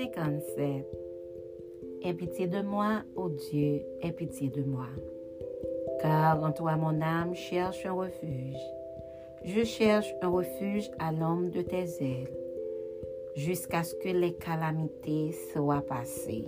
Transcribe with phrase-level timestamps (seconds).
[0.00, 0.86] 57.
[2.02, 4.86] Aie pitié de moi, ô Dieu, aie pitié de moi.
[6.00, 8.56] Car en toi mon âme cherche un refuge.
[9.44, 12.32] Je cherche un refuge à l'ombre de tes ailes,
[13.36, 16.46] jusqu'à ce que les calamités soient passées.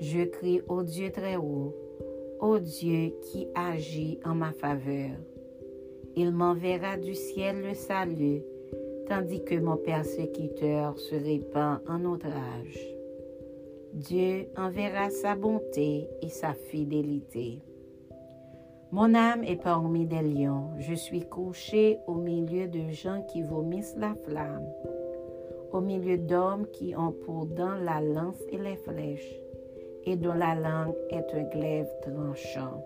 [0.00, 1.76] Je crie au Dieu très haut,
[2.40, 5.12] au Dieu qui agit en ma faveur.
[6.16, 8.42] Il m'enverra du ciel le salut
[9.08, 12.96] tandis que mon persécuteur se répand en outrage.
[13.92, 17.62] Dieu enverra sa bonté et sa fidélité.
[18.92, 23.96] Mon âme est parmi des lions, je suis couché au milieu de gens qui vomissent
[23.96, 24.66] la flamme,
[25.72, 29.40] au milieu d'hommes qui ont pour dents la lance et les flèches,
[30.04, 32.84] et dont la langue est un glaive tranchant.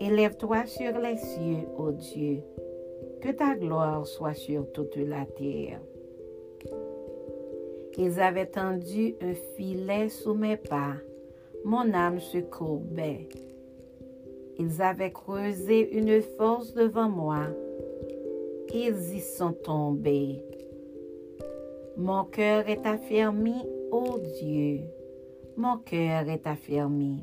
[0.00, 2.42] Élève-toi sur les cieux, ô Dieu,
[3.22, 5.80] que ta gloire soit sur toute la terre.
[7.96, 10.94] Ils avaient tendu un filet sous mes pas.
[11.64, 13.28] Mon âme se courbait.
[14.58, 17.46] Ils avaient creusé une fosse devant moi.
[18.74, 20.42] Ils y sont tombés.
[21.96, 23.54] Mon cœur est affermi,
[23.92, 24.80] ô Dieu.
[25.56, 27.22] Mon cœur est affermi.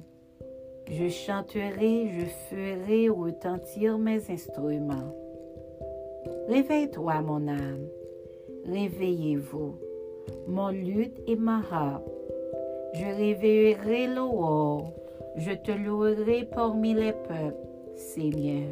[0.90, 5.29] Je chanterai, je ferai retentir mes instruments.
[6.50, 7.88] Réveille-toi, mon âme.
[8.66, 9.76] Réveillez-vous,
[10.48, 12.10] mon luth et ma harpe.
[12.96, 14.92] Je réveillerai l'aurore.
[15.36, 18.68] Je te louerai parmi les peuples, Seigneur.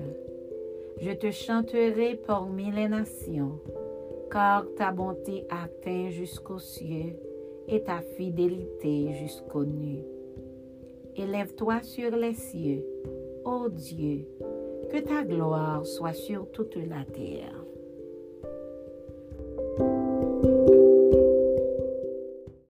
[0.99, 3.59] Je te chanterai parmi les nations,
[4.31, 7.15] car ta bonté atteint jusqu'aux cieux
[7.67, 10.03] et ta fidélité jusqu'aux nues.
[11.15, 12.83] Élève-toi sur les cieux,
[13.45, 14.25] ô Dieu,
[14.89, 17.66] que ta gloire soit sur toute la terre.